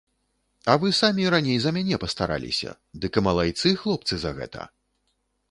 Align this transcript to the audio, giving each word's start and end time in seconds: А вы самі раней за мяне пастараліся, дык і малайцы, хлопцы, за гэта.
А 0.71 0.77
вы 0.83 0.89
самі 0.99 1.25
раней 1.35 1.59
за 1.65 1.73
мяне 1.75 1.99
пастараліся, 2.05 2.73
дык 3.05 3.13
і 3.23 3.25
малайцы, 3.27 3.75
хлопцы, 3.85 4.13
за 4.27 4.35
гэта. 4.41 4.61